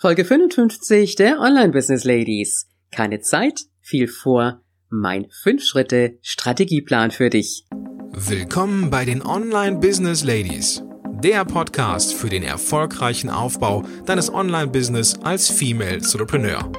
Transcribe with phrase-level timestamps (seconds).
[0.00, 2.68] Folge 55 der Online Business Ladies.
[2.92, 4.60] Keine Zeit, viel vor.
[4.90, 7.66] Mein 5-Schritte-Strategieplan für dich.
[8.12, 10.84] Willkommen bei den Online Business Ladies.
[11.24, 16.70] Der Podcast für den erfolgreichen Aufbau deines Online-Business als Female Entrepreneur.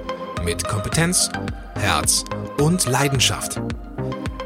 [0.45, 1.29] Mit Kompetenz,
[1.75, 2.23] Herz
[2.57, 3.61] und Leidenschaft.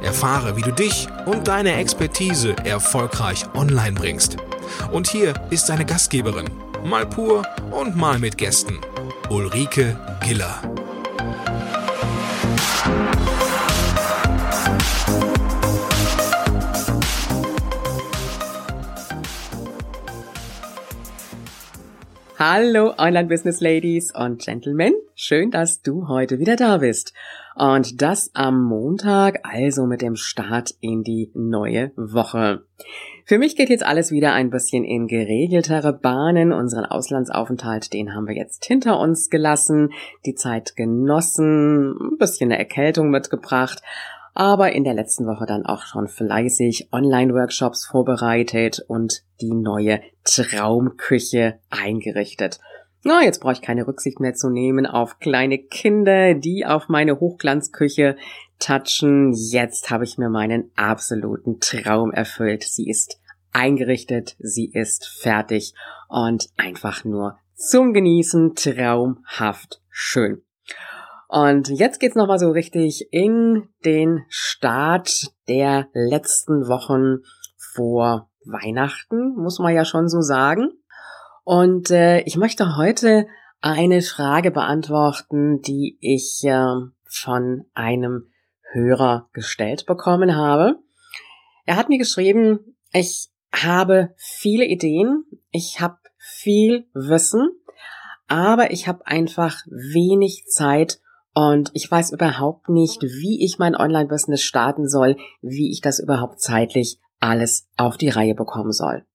[0.01, 4.37] Erfahre, wie du dich und deine Expertise erfolgreich online bringst.
[4.91, 6.49] Und hier ist deine Gastgeberin,
[6.85, 8.79] mal pur und mal mit Gästen.
[9.29, 10.61] Ulrike Giller.
[22.37, 27.13] Hallo Online Business Ladies und Gentlemen, schön, dass du heute wieder da bist.
[27.55, 32.65] Und das am Montag, also mit dem Start in die neue Woche.
[33.25, 36.51] Für mich geht jetzt alles wieder ein bisschen in geregeltere Bahnen.
[36.51, 39.93] Unseren Auslandsaufenthalt, den haben wir jetzt hinter uns gelassen,
[40.25, 43.81] die Zeit genossen, ein bisschen eine Erkältung mitgebracht
[44.33, 51.59] aber in der letzten Woche dann auch schon fleißig Online-Workshops vorbereitet und die neue Traumküche
[51.69, 52.59] eingerichtet.
[53.05, 57.19] Na, jetzt brauche ich keine Rücksicht mehr zu nehmen auf kleine Kinder, die auf meine
[57.19, 58.15] Hochglanzküche
[58.59, 59.33] touchen.
[59.33, 62.63] Jetzt habe ich mir meinen absoluten Traum erfüllt.
[62.63, 63.19] Sie ist
[63.51, 65.73] eingerichtet, sie ist fertig
[66.07, 70.41] und einfach nur zum Genießen traumhaft schön.
[71.27, 77.23] Und jetzt geht's nochmal so richtig in den Start der letzten Wochen
[77.57, 80.69] vor Weihnachten, muss man ja schon so sagen.
[81.43, 83.27] Und äh, ich möchte heute
[83.61, 88.29] eine Frage beantworten, die ich äh, von einem
[88.71, 90.79] Hörer gestellt bekommen habe.
[91.65, 97.49] Er hat mir geschrieben, ich habe viele Ideen, ich habe viel Wissen,
[98.27, 100.99] aber ich habe einfach wenig Zeit
[101.33, 106.39] und ich weiß überhaupt nicht, wie ich mein Online-Business starten soll, wie ich das überhaupt
[106.39, 109.05] zeitlich alles auf die Reihe bekommen soll.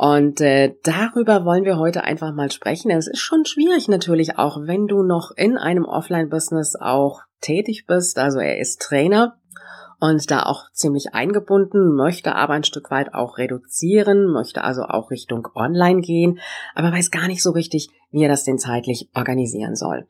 [0.00, 2.90] Und äh, darüber wollen wir heute einfach mal sprechen.
[2.90, 8.18] Es ist schon schwierig natürlich auch, wenn du noch in einem Offline-Business auch tätig bist.
[8.18, 9.36] Also er ist Trainer
[9.98, 15.10] und da auch ziemlich eingebunden, möchte aber ein Stück weit auch reduzieren, möchte also auch
[15.10, 16.40] Richtung Online gehen,
[16.74, 20.08] aber weiß gar nicht so richtig, wie er das denn zeitlich organisieren soll.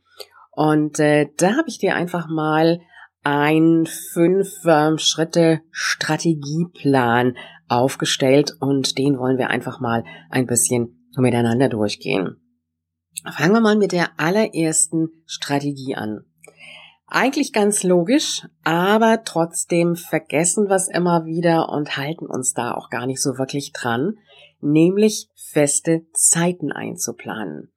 [0.52, 2.80] Und äh, da habe ich dir einfach mal
[3.22, 4.48] ein fünf
[4.97, 7.36] Schritte Strategieplan
[7.69, 12.41] aufgestellt und den wollen wir einfach mal ein bisschen miteinander durchgehen.
[13.36, 16.25] Fangen wir mal mit der allerersten Strategie an.
[17.06, 22.88] Eigentlich ganz logisch, aber trotzdem vergessen wir es immer wieder und halten uns da auch
[22.88, 24.14] gar nicht so wirklich dran,
[24.60, 27.72] nämlich feste Zeiten einzuplanen.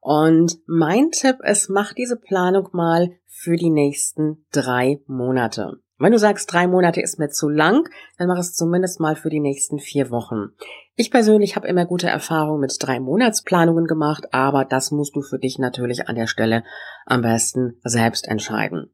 [0.00, 5.80] Und mein Tipp ist, mach diese Planung mal für die nächsten drei Monate.
[5.98, 7.88] Wenn du sagst, drei Monate ist mir zu lang,
[8.18, 10.50] dann mach es zumindest mal für die nächsten vier Wochen.
[10.94, 15.38] Ich persönlich habe immer gute Erfahrungen mit drei Monatsplanungen gemacht, aber das musst du für
[15.38, 16.64] dich natürlich an der Stelle
[17.04, 18.90] am besten selbst entscheiden.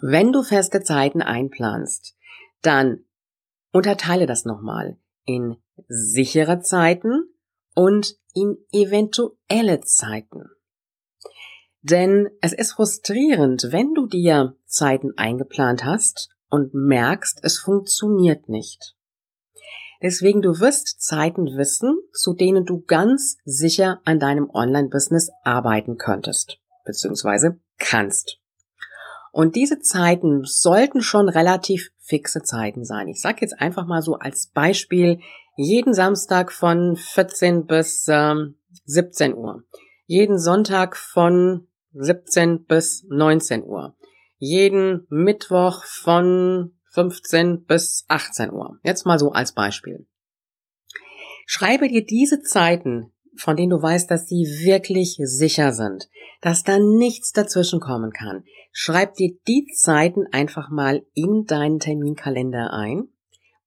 [0.00, 2.16] Wenn du feste Zeiten einplanst,
[2.62, 3.04] dann
[3.72, 5.56] unterteile das nochmal in
[5.86, 7.28] sichere Zeiten
[7.74, 10.53] und in eventuelle Zeiten.
[11.84, 18.96] Denn es ist frustrierend, wenn du dir Zeiten eingeplant hast und merkst, es funktioniert nicht.
[20.02, 26.58] Deswegen du wirst Zeiten wissen, zu denen du ganz sicher an deinem Online-Business arbeiten könntest,
[26.86, 28.38] beziehungsweise kannst.
[29.30, 33.08] Und diese Zeiten sollten schon relativ fixe Zeiten sein.
[33.08, 35.20] Ich sage jetzt einfach mal so als Beispiel
[35.56, 38.56] jeden Samstag von 14 bis ähm,
[38.86, 39.64] 17 Uhr,
[40.06, 43.96] jeden Sonntag von 17 bis 19 Uhr.
[44.38, 48.78] Jeden Mittwoch von 15 bis 18 Uhr.
[48.82, 50.06] Jetzt mal so als Beispiel.
[51.46, 56.08] Schreibe dir diese Zeiten, von denen du weißt, dass sie wirklich sicher sind,
[56.40, 58.44] dass da nichts dazwischen kommen kann.
[58.72, 63.08] Schreib dir die Zeiten einfach mal in deinen Terminkalender ein,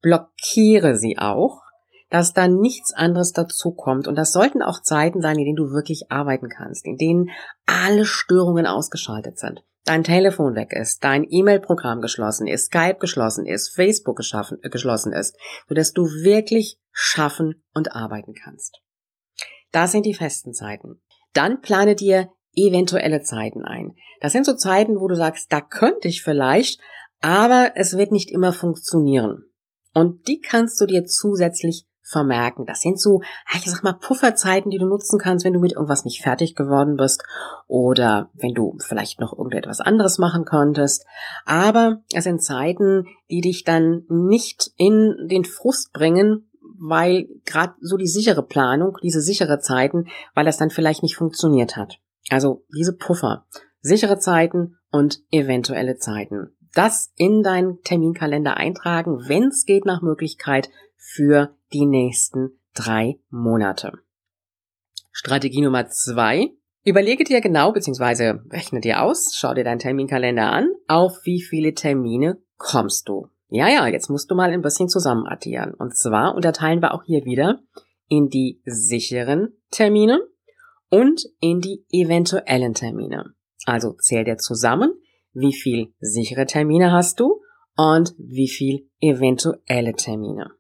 [0.02, 1.62] blockiere sie auch
[2.10, 4.08] dass da nichts anderes dazu kommt.
[4.08, 7.30] Und das sollten auch Zeiten sein, in denen du wirklich arbeiten kannst, in denen
[7.66, 9.64] alle Störungen ausgeschaltet sind.
[9.88, 15.14] Dein Telefon weg ist, dein E-Mail-Programm geschlossen ist, Skype geschlossen ist, Facebook geschaffen, äh, geschlossen
[15.14, 15.38] ist,
[15.70, 18.82] sodass du wirklich schaffen und arbeiten kannst.
[19.72, 21.02] Das sind die festen Zeiten.
[21.32, 23.96] Dann plane dir eventuelle Zeiten ein.
[24.20, 26.82] Das sind so Zeiten, wo du sagst, da könnte ich vielleicht,
[27.22, 29.46] aber es wird nicht immer funktionieren.
[29.94, 32.66] Und die kannst du dir zusätzlich vermerken.
[32.66, 33.22] Das sind so,
[33.54, 36.96] ich sag mal, Pufferzeiten, die du nutzen kannst, wenn du mit irgendwas nicht fertig geworden
[36.96, 37.24] bist
[37.68, 41.06] oder wenn du vielleicht noch irgendetwas anderes machen konntest.
[41.46, 46.50] Aber es sind Zeiten, die dich dann nicht in den Frust bringen,
[46.80, 51.76] weil gerade so die sichere Planung, diese sichere Zeiten, weil das dann vielleicht nicht funktioniert
[51.76, 52.00] hat.
[52.30, 53.46] Also diese Puffer,
[53.82, 56.56] sichere Zeiten und eventuelle Zeiten.
[56.74, 63.94] Das in deinen Terminkalender eintragen, wenn es geht nach Möglichkeit für die nächsten drei Monate.
[65.12, 66.52] Strategie Nummer zwei.
[66.84, 68.40] Überlege dir genau bzw.
[68.52, 73.28] rechne dir aus, schau dir deinen Terminkalender an, auf wie viele Termine kommst du.
[73.50, 75.74] Ja, ja, jetzt musst du mal ein bisschen zusammen addieren.
[75.74, 77.60] Und zwar unterteilen wir auch hier wieder
[78.08, 80.20] in die sicheren Termine
[80.90, 83.34] und in die eventuellen Termine.
[83.66, 84.94] Also zähl dir zusammen,
[85.34, 87.42] wie viel sichere Termine hast du
[87.76, 90.52] und wie viel eventuelle Termine.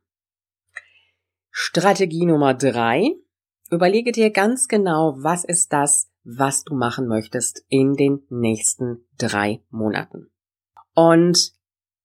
[1.60, 3.16] Strategie Nummer drei.
[3.72, 9.64] Überlege dir ganz genau, was ist das, was du machen möchtest in den nächsten drei
[9.72, 10.30] Monaten.
[10.94, 11.54] Und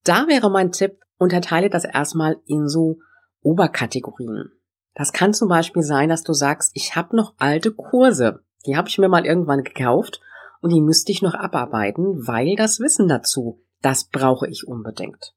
[0.05, 3.01] da wäre mein Tipp, unterteile das erstmal in so
[3.43, 4.53] Oberkategorien.
[4.95, 8.89] Das kann zum Beispiel sein, dass du sagst, ich habe noch alte Kurse, die habe
[8.89, 10.23] ich mir mal irgendwann gekauft
[10.63, 15.35] und die müsste ich noch abarbeiten, weil das Wissen dazu, das brauche ich unbedingt.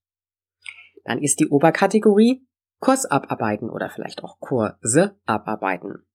[1.03, 2.47] Dann ist die Oberkategorie
[2.79, 6.05] Kurs abarbeiten oder vielleicht auch Kurse abarbeiten.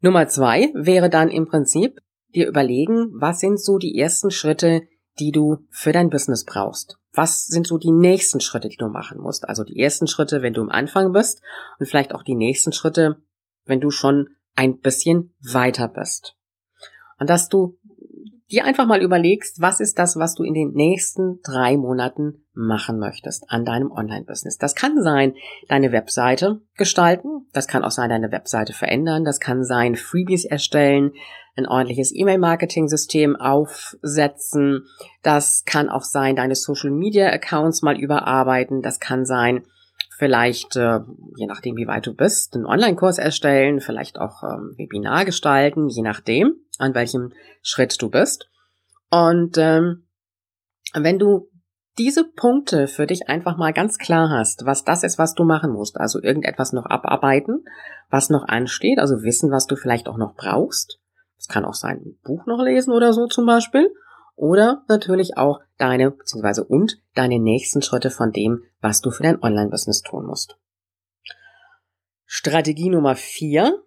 [0.00, 2.00] Nummer zwei wäre dann im Prinzip
[2.34, 4.82] dir überlegen, was sind so die ersten Schritte,
[5.18, 6.98] die du für dein Business brauchst.
[7.12, 9.48] Was sind so die nächsten Schritte, die du machen musst?
[9.48, 11.40] Also die ersten Schritte, wenn du am Anfang bist
[11.78, 13.22] und vielleicht auch die nächsten Schritte,
[13.64, 16.36] wenn du schon ein bisschen weiter bist.
[17.18, 17.78] Und dass du
[18.50, 22.98] dir einfach mal überlegst, was ist das, was du in den nächsten drei Monaten machen
[22.98, 24.58] möchtest an deinem Online-Business.
[24.58, 25.34] Das kann sein,
[25.68, 31.12] deine Webseite gestalten, das kann auch sein, deine Webseite verändern, das kann sein, Freebies erstellen,
[31.56, 34.86] ein ordentliches E-Mail-Marketing-System aufsetzen,
[35.22, 39.64] das kann auch sein, deine Social-Media-Accounts mal überarbeiten, das kann sein,
[40.16, 41.00] vielleicht, äh,
[41.36, 46.02] je nachdem, wie weit du bist, einen Online-Kurs erstellen, vielleicht auch ähm, Webinar gestalten, je
[46.02, 47.32] nachdem, an welchem
[47.62, 48.48] Schritt du bist.
[49.10, 50.06] Und ähm,
[50.92, 51.48] wenn du
[51.98, 55.72] diese Punkte für dich einfach mal ganz klar hast, was das ist, was du machen
[55.72, 57.64] musst, also irgendetwas noch abarbeiten,
[58.10, 60.98] was noch ansteht, also wissen, was du vielleicht auch noch brauchst.
[61.38, 63.92] Es kann auch sein, ein Buch noch lesen oder so zum Beispiel.
[64.36, 69.40] Oder natürlich auch deine, beziehungsweise und deine nächsten Schritte von dem, was du für dein
[69.40, 70.58] Online-Business tun musst.
[72.24, 73.80] Strategie Nummer vier.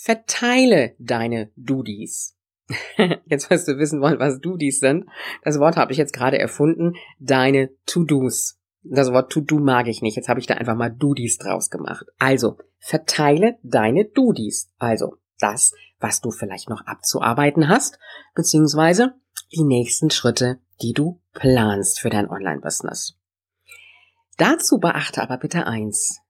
[0.00, 2.36] Verteile deine Dudies.
[3.26, 5.06] Jetzt wirst du wissen wollen, was Dudies sind.
[5.42, 6.94] Das Wort habe ich jetzt gerade erfunden.
[7.18, 8.60] Deine To-Dos.
[8.84, 10.14] Das Wort To-Do mag ich nicht.
[10.14, 12.06] Jetzt habe ich da einfach mal Dudies draus gemacht.
[12.20, 14.70] Also, verteile deine Dudies.
[14.78, 17.98] Also, das, was du vielleicht noch abzuarbeiten hast,
[18.36, 19.14] beziehungsweise
[19.52, 23.18] die nächsten Schritte, die du planst für dein Online-Business.
[24.36, 26.20] Dazu beachte aber bitte eins.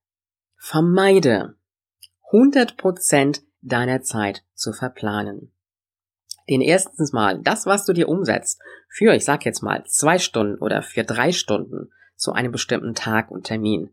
[0.56, 1.56] Vermeide
[2.32, 5.52] 100% deiner Zeit zu verplanen.
[6.48, 10.58] Den erstens mal, das, was du dir umsetzt, für, ich sag jetzt mal, zwei Stunden
[10.60, 13.90] oder für drei Stunden zu einem bestimmten Tag und Termin,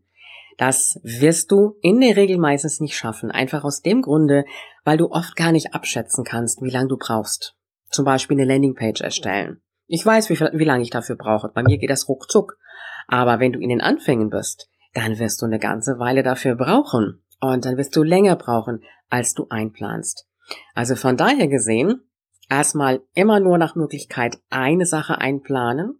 [0.56, 4.46] das wirst du in der Regel meistens nicht schaffen, einfach aus dem Grunde,
[4.84, 7.54] weil du oft gar nicht abschätzen kannst, wie lange du brauchst.
[7.90, 9.60] Zum Beispiel eine Landingpage erstellen.
[9.86, 11.48] Ich weiß, wie, wie lange ich dafür brauche.
[11.48, 12.58] Bei mir geht das ruckzuck.
[13.06, 17.22] Aber wenn du in den Anfängen bist, dann wirst du eine ganze Weile dafür brauchen.
[17.40, 20.26] Und dann wirst du länger brauchen, als du einplanst.
[20.74, 22.02] Also von daher gesehen,
[22.48, 25.98] erstmal immer nur nach Möglichkeit eine Sache einplanen.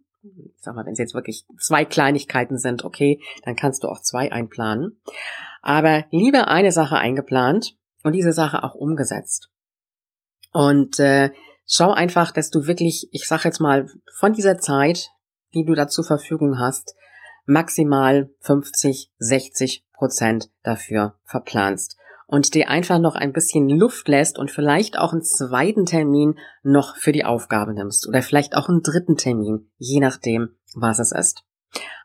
[0.57, 4.31] sag mal, wenn es jetzt wirklich zwei Kleinigkeiten sind, okay, dann kannst du auch zwei
[4.31, 5.01] einplanen.
[5.61, 9.49] Aber lieber eine Sache eingeplant und diese Sache auch umgesetzt.
[10.53, 11.31] Und äh,
[11.65, 15.09] schau einfach, dass du wirklich, ich sag jetzt mal, von dieser Zeit,
[15.53, 16.95] die du da zur Verfügung hast,
[17.47, 24.51] maximal 50, 60 Prozent dafür verplanst und dir einfach noch ein bisschen Luft lässt und
[24.51, 29.15] vielleicht auch einen zweiten Termin noch für die Aufgabe nimmst oder vielleicht auch einen dritten
[29.15, 31.43] Termin, je nachdem, was es ist.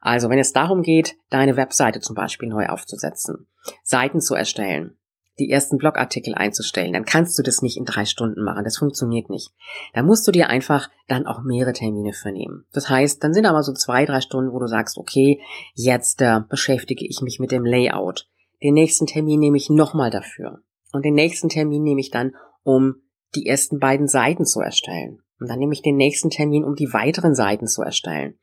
[0.00, 3.46] Also wenn es darum geht, deine Webseite zum Beispiel neu aufzusetzen,
[3.82, 4.96] Seiten zu erstellen,
[5.38, 8.64] die ersten Blogartikel einzustellen, dann kannst du das nicht in drei Stunden machen.
[8.64, 9.50] Das funktioniert nicht.
[9.94, 12.66] Da musst du dir einfach dann auch mehrere Termine für nehmen.
[12.72, 15.40] Das heißt, dann sind aber so zwei, drei Stunden, wo du sagst, okay,
[15.74, 18.28] jetzt äh, beschäftige ich mich mit dem Layout.
[18.62, 20.60] Den nächsten Termin nehme ich nochmal dafür.
[20.92, 22.96] Und den nächsten Termin nehme ich dann, um
[23.34, 25.22] die ersten beiden Seiten zu erstellen.
[25.40, 28.38] Und dann nehme ich den nächsten Termin, um die weiteren Seiten zu erstellen.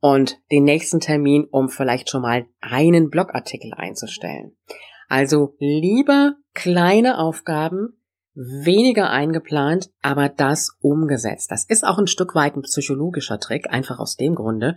[0.00, 4.56] Und den nächsten Termin, um vielleicht schon mal einen Blogartikel einzustellen.
[5.10, 8.00] Also lieber kleine Aufgaben,
[8.34, 11.50] weniger eingeplant, aber das umgesetzt.
[11.50, 14.76] Das ist auch ein Stück weit ein psychologischer Trick, einfach aus dem Grunde,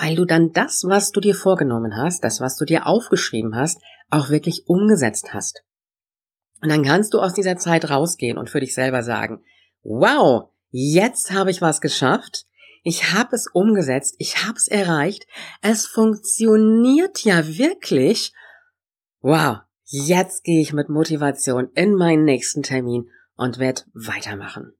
[0.00, 3.80] weil du dann das, was du dir vorgenommen hast, das, was du dir aufgeschrieben hast,
[4.10, 5.62] auch wirklich umgesetzt hast.
[6.60, 9.44] Und dann kannst du aus dieser Zeit rausgehen und für dich selber sagen,
[9.84, 12.46] wow, jetzt habe ich was geschafft,
[12.82, 15.28] ich habe es umgesetzt, ich habe es erreicht,
[15.62, 18.32] es funktioniert ja wirklich.
[19.20, 19.58] Wow,
[19.90, 24.74] Jetzt gehe ich mit Motivation in meinen nächsten Termin und werde weitermachen.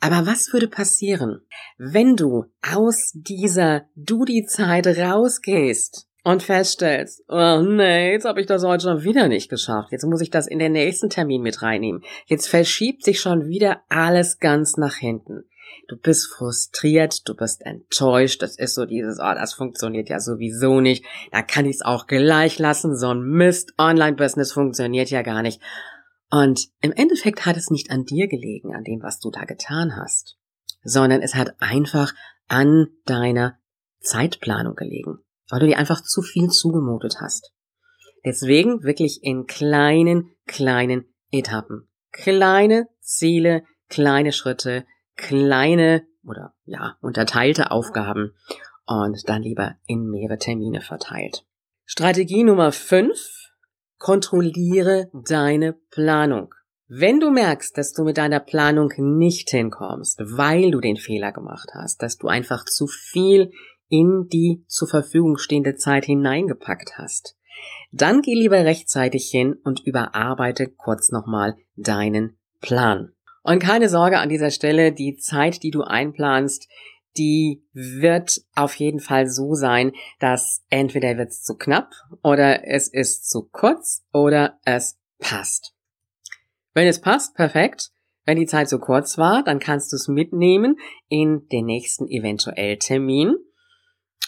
[0.00, 1.40] Aber was würde passieren,
[1.78, 8.84] wenn du aus dieser Du-die-Zeit rausgehst und feststellst, oh nee, jetzt habe ich das heute
[8.84, 9.92] schon wieder nicht geschafft.
[9.92, 12.02] Jetzt muss ich das in den nächsten Termin mit reinnehmen.
[12.26, 15.44] Jetzt verschiebt sich schon wieder alles ganz nach hinten.
[15.88, 20.80] Du bist frustriert, du bist enttäuscht, das ist so dieses, oh, das funktioniert ja sowieso
[20.80, 25.42] nicht, da kann ich es auch gleich lassen, so ein Mist, Online-Business funktioniert ja gar
[25.42, 25.60] nicht.
[26.30, 29.96] Und im Endeffekt hat es nicht an dir gelegen, an dem, was du da getan
[29.96, 30.38] hast,
[30.82, 32.14] sondern es hat einfach
[32.48, 33.58] an deiner
[34.00, 35.18] Zeitplanung gelegen,
[35.50, 37.52] weil du dir einfach zu viel zugemutet hast.
[38.24, 41.88] Deswegen wirklich in kleinen, kleinen Etappen.
[42.12, 48.34] Kleine Ziele, kleine Schritte, kleine oder ja, unterteilte Aufgaben
[48.86, 51.44] und dann lieber in mehrere Termine verteilt.
[51.84, 53.50] Strategie Nummer 5.
[53.98, 56.54] Kontrolliere deine Planung.
[56.88, 61.70] Wenn du merkst, dass du mit deiner Planung nicht hinkommst, weil du den Fehler gemacht
[61.74, 63.52] hast, dass du einfach zu viel
[63.88, 67.36] in die zur Verfügung stehende Zeit hineingepackt hast,
[67.92, 73.12] dann geh lieber rechtzeitig hin und überarbeite kurz nochmal deinen Plan.
[73.42, 76.68] Und keine Sorge an dieser Stelle, die Zeit, die du einplanst,
[77.16, 82.88] die wird auf jeden Fall so sein, dass entweder wird es zu knapp oder es
[82.88, 85.74] ist zu kurz oder es passt.
[86.74, 87.90] Wenn es passt, perfekt.
[88.24, 90.76] Wenn die Zeit zu kurz war, dann kannst du es mitnehmen
[91.08, 93.34] in den nächsten eventuell Termin.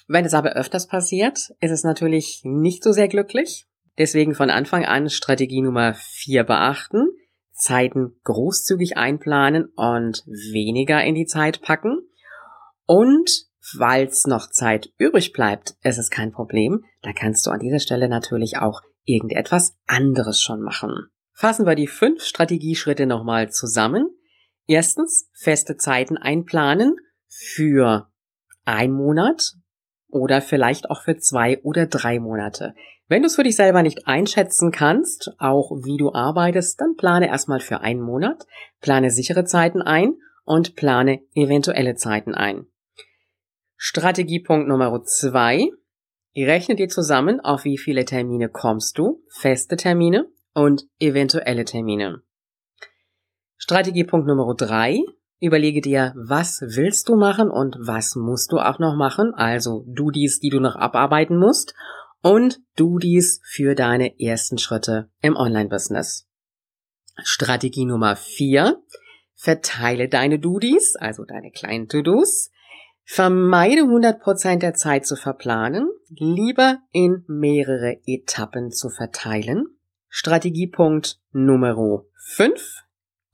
[0.09, 3.66] Wenn es aber öfters passiert, ist es natürlich nicht so sehr glücklich.
[3.97, 7.09] Deswegen von Anfang an Strategie Nummer 4 beachten.
[7.54, 11.99] Zeiten großzügig einplanen und weniger in die Zeit packen.
[12.87, 16.84] Und falls noch Zeit übrig bleibt, ist es kein Problem.
[17.02, 21.06] Da kannst du an dieser Stelle natürlich auch irgendetwas anderes schon machen.
[21.32, 24.08] Fassen wir die fünf Strategieschritte nochmal zusammen.
[24.66, 26.96] Erstens, feste Zeiten einplanen
[27.28, 28.08] für
[28.64, 29.54] ein Monat
[30.14, 32.75] oder vielleicht auch für zwei oder drei Monate.
[33.09, 37.28] Wenn du es für dich selber nicht einschätzen kannst, auch wie du arbeitest, dann plane
[37.28, 38.47] erstmal für einen Monat,
[38.80, 42.66] plane sichere Zeiten ein und plane eventuelle Zeiten ein.
[43.76, 45.68] Strategiepunkt Nummer zwei.
[46.37, 52.23] Rechne dir zusammen, auf wie viele Termine kommst du, feste Termine und eventuelle Termine.
[53.56, 55.00] Strategiepunkt Nummer drei.
[55.44, 60.10] Überlege dir, was willst du machen und was musst du auch noch machen, also du
[60.10, 61.74] dies, die du noch abarbeiten musst
[62.22, 66.26] und du dies für deine ersten Schritte im Online-Business.
[67.22, 68.82] Strategie Nummer vier:
[69.34, 72.50] Verteile deine Dudis, also deine kleinen To-Dos.
[73.02, 79.66] Vermeide 100% der Zeit zu verplanen, lieber in mehrere Etappen zu verteilen.
[80.08, 82.83] Strategiepunkt Nummer 5.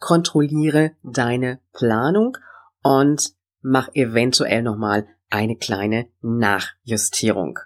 [0.00, 2.37] Kontrolliere deine Planung
[2.83, 7.61] und mach eventuell nochmal eine kleine Nachjustierung.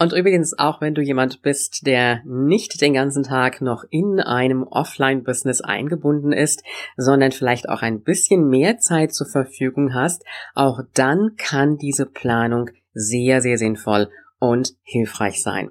[0.00, 4.62] Und übrigens auch, wenn du jemand bist, der nicht den ganzen Tag noch in einem
[4.62, 6.62] Offline-Business eingebunden ist,
[6.96, 12.70] sondern vielleicht auch ein bisschen mehr Zeit zur Verfügung hast, auch dann kann diese Planung
[12.92, 14.08] sehr, sehr sinnvoll
[14.38, 15.70] und hilfreich sein.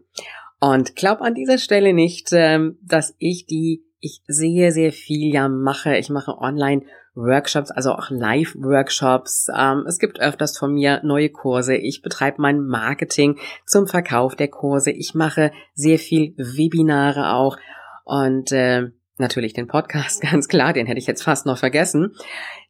[0.59, 5.47] Und glaub an dieser Stelle nicht, ähm, dass ich die, ich sehr, sehr viel ja
[5.47, 5.97] mache.
[5.97, 6.83] Ich mache online
[7.15, 9.47] Workshops, also auch Live-Workshops.
[9.55, 11.75] Ähm, es gibt öfters von mir neue Kurse.
[11.75, 14.91] Ich betreibe mein Marketing zum Verkauf der Kurse.
[14.91, 17.57] Ich mache sehr viel Webinare auch
[18.05, 22.13] und äh, natürlich den Podcast, ganz klar, den hätte ich jetzt fast noch vergessen,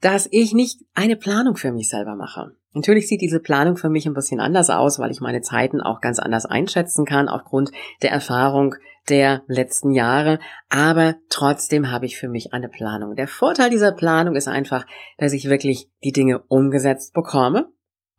[0.02, 2.52] dass ich nicht eine Planung für mich selber mache.
[2.74, 6.00] Natürlich sieht diese Planung für mich ein bisschen anders aus, weil ich meine Zeiten auch
[6.00, 7.72] ganz anders einschätzen kann aufgrund
[8.04, 8.76] der Erfahrung
[9.10, 10.40] der letzten Jahre,
[10.70, 13.16] aber trotzdem habe ich für mich eine Planung.
[13.16, 14.86] Der Vorteil dieser Planung ist einfach,
[15.18, 17.70] dass ich wirklich die Dinge umgesetzt bekomme,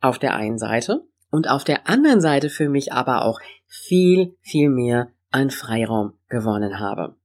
[0.01, 4.69] auf der einen Seite, und auf der anderen Seite für mich aber auch viel, viel
[4.69, 7.15] mehr an Freiraum gewonnen habe.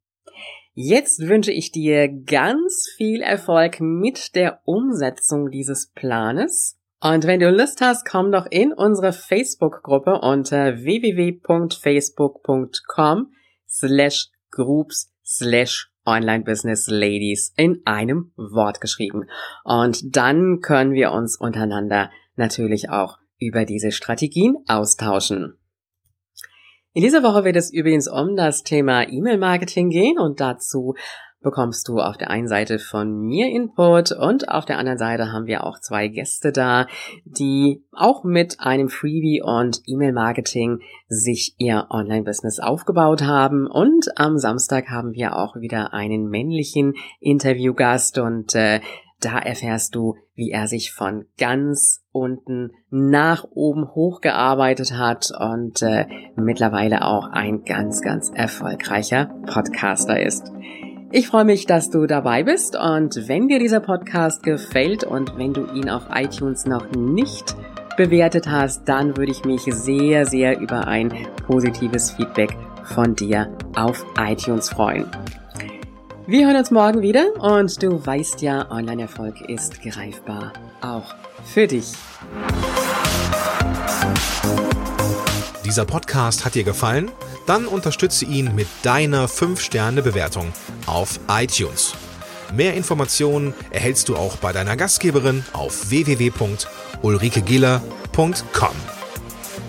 [0.76, 6.81] Jetzt wünsche ich dir ganz viel Erfolg mit der Umsetzung dieses Planes.
[7.00, 13.33] Und wenn du Lust hast, komm doch in unsere Facebook-Gruppe unter www.facebook.com
[13.69, 19.28] slash groups slash Online Business Ladies in einem Wort geschrieben.
[19.62, 25.57] Und dann können wir uns untereinander natürlich auch über diese Strategien austauschen.
[26.96, 30.94] In dieser Woche wird es übrigens um das Thema E-Mail-Marketing gehen und dazu
[31.42, 35.46] bekommst du auf der einen Seite von mir Input und auf der anderen Seite haben
[35.46, 36.86] wir auch zwei Gäste da,
[37.24, 43.66] die auch mit einem Freebie und E-Mail-Marketing sich ihr Online-Business aufgebaut haben.
[43.66, 48.80] Und am Samstag haben wir auch wieder einen männlichen Interviewgast und äh,
[49.21, 56.06] da erfährst du, wie er sich von ganz unten nach oben hochgearbeitet hat und äh,
[56.37, 60.52] mittlerweile auch ein ganz, ganz erfolgreicher Podcaster ist.
[61.11, 65.52] Ich freue mich, dass du dabei bist und wenn dir dieser Podcast gefällt und wenn
[65.52, 67.54] du ihn auf iTunes noch nicht
[67.97, 71.12] bewertet hast, dann würde ich mich sehr, sehr über ein
[71.47, 75.06] positives Feedback von dir auf iTunes freuen.
[76.26, 81.14] Wir hören uns morgen wieder und du weißt ja, Online-Erfolg ist greifbar, auch
[81.45, 81.93] für dich.
[85.66, 87.11] Dieser Podcast hat dir gefallen?
[87.47, 90.54] Dann unterstütze ihn mit deiner 5-Sterne-Bewertung
[90.87, 91.95] auf iTunes.
[92.54, 98.76] Mehr Informationen erhältst du auch bei deiner Gastgeberin auf www.ulrikegiller.com.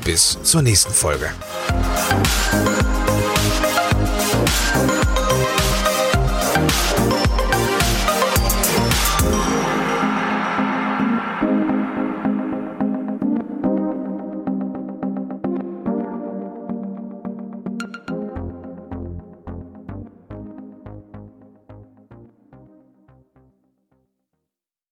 [0.06, 1.32] Bis zur nächsten Folge.